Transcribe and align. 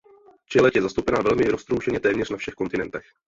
Čeleď 0.45 0.75
je 0.75 0.81
zastoupena 0.81 1.21
velmi 1.21 1.43
roztroušeně 1.43 1.99
téměř 1.99 2.29
na 2.29 2.37
všech 2.37 2.53
kontinentech. 2.53 3.03